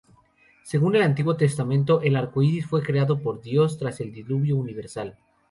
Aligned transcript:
Según 0.63 0.95
el 0.95 1.03
Antiguo 1.03 1.37
Testamento, 1.37 2.01
el 2.01 2.15
arcoíris 2.15 2.65
fue 2.65 2.81
creado 2.81 3.21
por 3.21 3.39
Dios 3.39 3.77
tras 3.77 3.99
el 4.01 4.11
Diluvio 4.11 4.55
universal. 4.55 5.15